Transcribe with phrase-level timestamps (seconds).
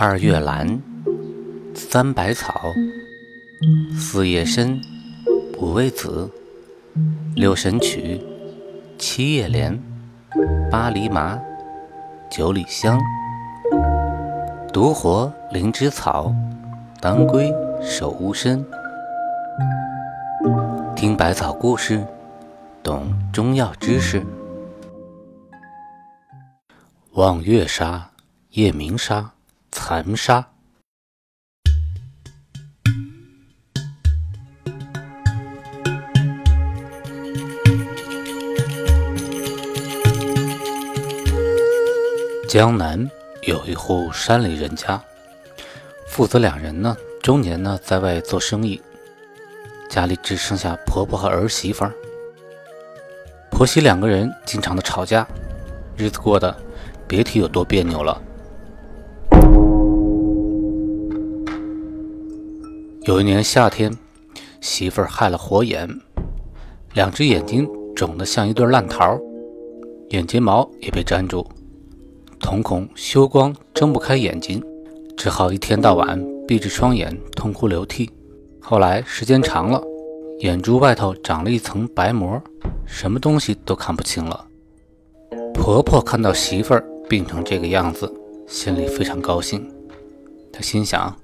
[0.00, 0.80] 二月兰，
[1.74, 2.72] 三百草，
[3.98, 4.80] 四叶参，
[5.58, 6.30] 五味子，
[7.34, 8.20] 六神曲，
[8.96, 9.76] 七叶莲，
[10.70, 11.36] 八厘麻，
[12.30, 12.96] 九里香，
[14.72, 16.32] 独活灵芝草，
[17.00, 17.52] 当归
[17.82, 18.64] 守乌参。
[20.94, 22.06] 听百草故事，
[22.84, 24.24] 懂中药知识。
[27.14, 28.12] 望月砂、
[28.50, 29.32] 夜明砂。
[29.70, 30.46] 残杀。
[42.48, 43.08] 江南
[43.42, 45.00] 有一户山里人家，
[46.06, 48.80] 父子两人呢，中年呢在外做生意，
[49.90, 51.92] 家里只剩下婆婆和儿媳妇儿。
[53.50, 55.26] 婆媳两个人经常的吵架，
[55.96, 56.56] 日子过得
[57.06, 58.18] 别提有多别扭了。
[63.08, 63.90] 有一年夏天，
[64.60, 65.88] 媳妇儿害了火眼，
[66.92, 69.18] 两只眼睛肿得像一对烂桃，
[70.10, 71.42] 眼睫毛也被粘住，
[72.38, 74.62] 瞳孔羞光，睁不开眼睛，
[75.16, 78.10] 只好一天到晚闭着双眼痛哭流涕。
[78.60, 79.82] 后来时间长了，
[80.40, 82.38] 眼珠外头长了一层白膜，
[82.84, 84.46] 什么东西都看不清了。
[85.54, 88.12] 婆婆看到媳妇儿病成这个样子，
[88.46, 89.66] 心里非常高兴，
[90.52, 91.16] 她心想。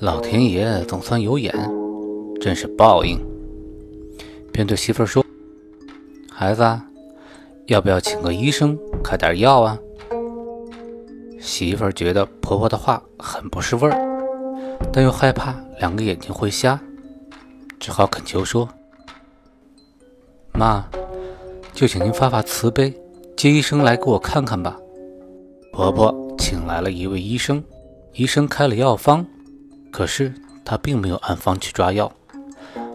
[0.00, 1.54] 老天爷总算有眼，
[2.40, 3.20] 真是报应。
[4.50, 5.22] 便对媳妇儿说
[6.32, 6.62] ：“孩子，
[7.66, 9.78] 要不要请个医生开点药啊？”
[11.38, 16.80] 媳妇儿觉得婆婆的话很不是味儿，但又害怕两个眼睛会瞎，
[17.78, 18.66] 只好恳求说
[20.58, 20.82] ：“妈，
[21.74, 22.98] 就请您发发慈悲，
[23.36, 24.78] 接医生来给我看看吧。”
[25.74, 27.62] 婆婆请来了一位医生，
[28.14, 29.26] 医生开了药方。
[29.90, 30.32] 可是
[30.64, 32.10] 他并没有按方去抓药，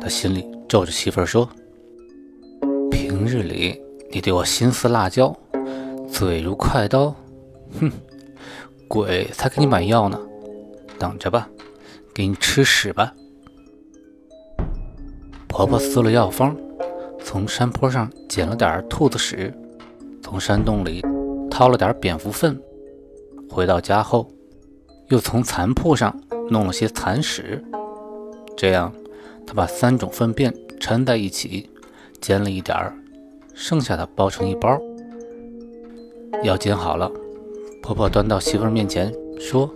[0.00, 1.48] 他心里咒着媳妇儿说
[2.90, 3.80] ：“平日里
[4.10, 5.36] 你对我心似辣椒，
[6.10, 7.14] 嘴如快刀，
[7.80, 7.90] 哼，
[8.88, 10.18] 鬼才给你买药呢，
[10.98, 11.48] 等着吧，
[12.14, 13.12] 给你吃屎吧。”
[15.48, 16.56] 婆婆撕了药方，
[17.22, 19.52] 从山坡上捡了点兔子屎，
[20.22, 21.04] 从山洞里
[21.50, 22.60] 掏了点蝙蝠粪，
[23.50, 24.30] 回到家后，
[25.08, 26.14] 又从残铺上。
[26.48, 27.62] 弄了些残屎，
[28.56, 28.92] 这样，
[29.46, 31.68] 他把三种粪便掺在一起，
[32.20, 32.94] 煎了一点儿，
[33.54, 34.78] 剩下的包成一包。
[36.42, 37.10] 药煎好了，
[37.82, 39.68] 婆婆端到媳妇儿面前说：“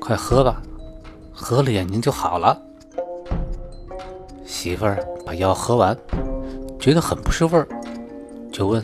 [0.00, 0.62] 快喝吧，
[1.32, 2.60] 喝了眼睛就好了。”
[4.44, 5.96] 媳妇儿把药喝完，
[6.80, 7.68] 觉得很不是味儿，
[8.50, 8.82] 就问：“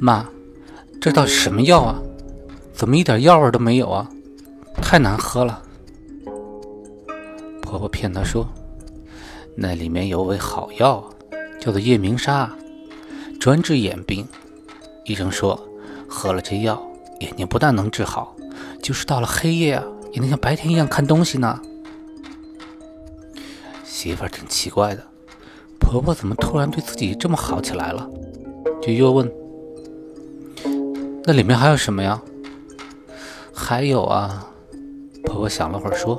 [0.00, 0.26] 妈，
[1.00, 2.02] 这倒是什么药啊？
[2.72, 4.10] 怎么一点药味都没有啊？”
[4.88, 5.60] 太难喝了，
[7.60, 8.48] 婆婆骗她说
[9.56, 11.02] ：“那里面有味好药，
[11.60, 12.48] 叫做夜明砂，
[13.40, 14.24] 专治眼病。
[15.04, 15.60] 医生说，
[16.08, 16.80] 喝了这药，
[17.18, 18.36] 眼睛不但能治好，
[18.80, 19.82] 就是到了黑夜啊，
[20.12, 21.60] 也能像白天一样看东西呢。”
[23.82, 25.02] 媳妇儿挺奇怪的，
[25.80, 28.08] 婆婆怎么突然对自己这么好起来了？
[28.80, 29.28] 就又问
[31.26, 32.22] ：“那里面还有什么呀？”
[33.52, 34.52] 还有啊。
[35.26, 36.18] 婆婆想了会儿，说：“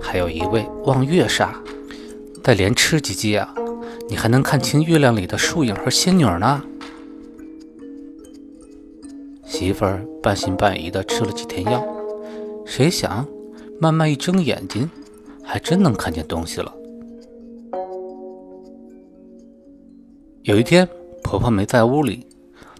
[0.00, 1.60] 还有一味望月砂，
[2.44, 3.52] 再连吃几剂啊，
[4.08, 6.62] 你还能看清月亮里的树影和仙女呢。”
[9.44, 11.84] 媳妇儿半信半疑的吃了几天药，
[12.64, 13.26] 谁想
[13.80, 14.88] 慢慢一睁眼睛，
[15.42, 16.72] 还真能看见东西了。
[20.42, 20.88] 有一天，
[21.22, 22.26] 婆婆没在屋里，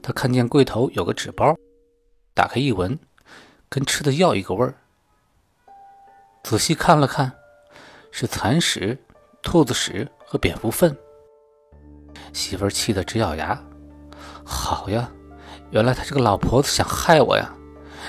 [0.01, 1.55] 她看见柜头有个纸包，
[2.35, 2.99] 打开一闻，
[3.69, 4.75] 跟吃的药一个味儿。
[6.43, 7.33] 仔细看了看，
[8.11, 8.99] 是蚕屎、
[9.43, 10.95] 兔子屎和蝙蝠粪。
[12.33, 13.59] 媳妇儿气得直咬牙
[14.45, 15.09] ：“好呀，
[15.71, 17.55] 原来他这个老婆子想害我呀！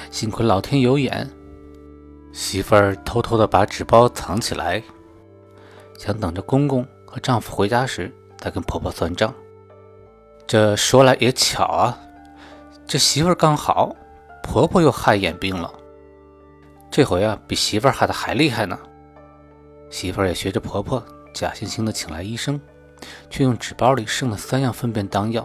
[0.09, 1.29] 幸亏老天有眼。”
[2.33, 4.81] 媳妇儿偷偷的把纸包藏起来，
[5.99, 9.31] 想等着公公和丈夫回家时再跟婆婆算账。
[10.47, 11.97] 这说来也巧啊，
[12.87, 13.95] 这媳妇儿刚好，
[14.41, 15.71] 婆婆又害眼病了。
[16.95, 18.77] 这回啊，比媳妇儿害的还厉害呢。
[19.89, 21.03] 媳妇儿也学着婆婆，
[21.33, 22.61] 假惺惺的请来医生，
[23.31, 25.43] 却用纸包里剩的三样粪便当药，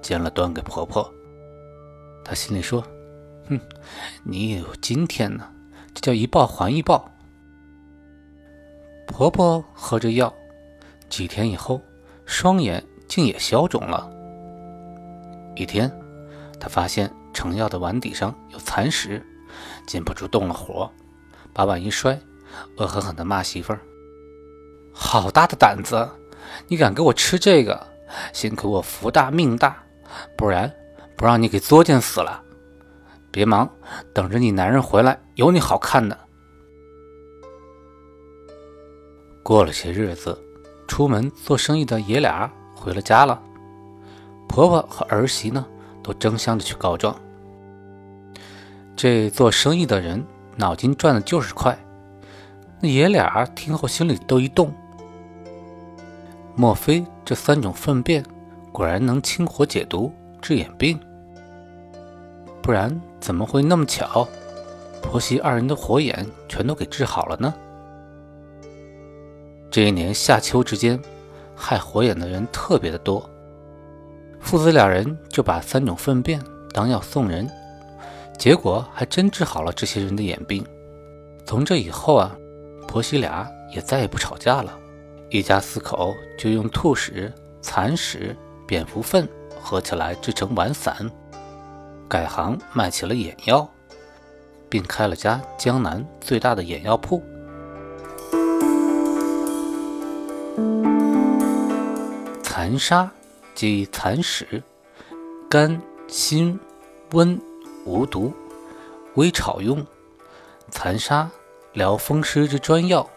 [0.00, 1.12] 煎了端给婆婆。
[2.24, 2.82] 她心里说
[3.46, 3.60] ：“哼，
[4.24, 5.46] 你也有今天呢，
[5.92, 7.12] 这叫一报还一报。”
[9.06, 10.32] 婆婆喝着药，
[11.10, 11.78] 几天以后，
[12.24, 14.10] 双眼竟也消肿了。
[15.54, 15.92] 一天，
[16.58, 19.22] 她发现盛药的碗底上有残食，
[19.86, 20.90] 禁不住动了火，
[21.52, 22.18] 把碗一摔，
[22.76, 23.80] 恶狠狠地骂媳妇儿
[24.92, 26.08] ：“好大的胆子，
[26.68, 27.86] 你敢给我吃这个！
[28.32, 29.76] 幸亏我福大命大，
[30.36, 30.72] 不然
[31.16, 32.42] 不让你给作践死了。
[33.30, 33.68] 别忙，
[34.12, 36.18] 等着你男人回来，有你好看的。”
[39.42, 40.36] 过了些日子，
[40.88, 43.40] 出门做生意的爷俩回了家了。
[44.48, 45.66] 婆婆和儿媳呢，
[46.02, 47.16] 都争相的去告状。
[48.96, 50.24] 这做生意的人
[50.56, 51.78] 脑筋转的就是快，
[52.80, 54.72] 那爷俩听后心里都一动。
[56.54, 58.24] 莫非这三种粪便
[58.72, 60.10] 果然能清火解毒、
[60.40, 60.98] 治眼病？
[62.62, 64.26] 不然怎么会那么巧，
[65.02, 67.52] 婆媳二人的火眼全都给治好了呢？
[69.70, 70.98] 这一年夏秋之间，
[71.54, 73.28] 害火眼的人特别的多。
[74.40, 76.40] 父子俩人就把三种粪便
[76.72, 77.46] 当药送人，
[78.38, 80.64] 结果还真治好了这些人的眼病。
[81.44, 82.36] 从这以后啊，
[82.86, 84.78] 婆媳俩也再也不吵架了，
[85.30, 88.36] 一家四口就用兔屎、蚕屎、
[88.66, 89.28] 蝙蝠粪
[89.60, 91.10] 合起来制成丸散，
[92.08, 93.68] 改行卖起了眼药，
[94.68, 97.22] 并开了家江南最大的眼药铺。
[102.42, 103.10] 蚕沙。
[103.54, 104.62] 即蚕屎，
[105.48, 106.60] 甘辛
[107.12, 107.40] 温
[107.86, 108.34] 无毒，
[109.14, 109.86] 微炒用。
[110.70, 111.30] 蚕沙
[111.72, 113.08] 疗风湿之专药，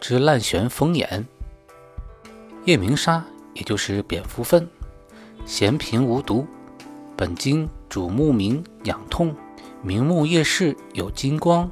[0.00, 1.26] 治烂眩风眼。
[2.64, 4.66] 夜明砂也就是蝙蝠粪，
[5.44, 6.46] 咸平无毒，
[7.16, 9.34] 本经主目明养痛，
[9.82, 11.68] 明目夜视有金光，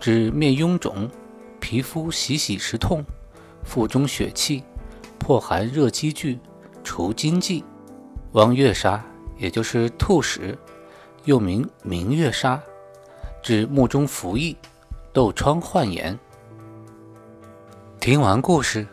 [0.00, 1.10] 治面臃肿，
[1.60, 3.04] 皮肤洗洗时痛，
[3.62, 4.64] 腹中血气，
[5.18, 6.38] 破寒热积聚。
[6.82, 7.64] 除金剂，
[8.30, 9.04] 望月砂
[9.36, 10.56] 也就是兔屎，
[11.26, 12.62] 又名明月砂，
[13.42, 14.54] 治目中浮翳、
[15.12, 16.16] 痘疮患眼。
[17.98, 18.86] 听完故事，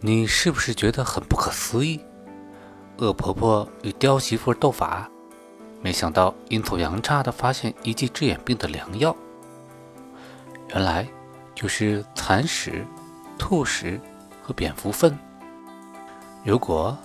[0.00, 2.00] 你是不是觉得很不可思议？
[2.98, 5.08] 恶婆婆与刁媳妇斗法，
[5.80, 9.14] 没想到阴错阳差的发现一剂治眼病的良药，
[10.70, 11.06] 原来
[11.54, 12.84] 就是蚕屎、
[13.38, 14.00] 兔屎
[14.42, 15.16] 和蝙蝠粪。
[16.44, 16.98] 如果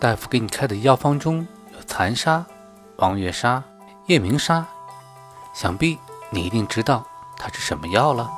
[0.00, 2.44] 大夫给你开的药方中有蚕沙、
[2.96, 3.62] 望月沙、
[4.10, 4.66] 夜明砂，
[5.52, 5.96] 想必
[6.30, 8.28] 你一定知道它是什么药了。